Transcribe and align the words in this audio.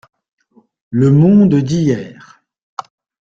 Le 0.89 1.11
Monde 1.11 1.53
d'hier. 1.61 2.41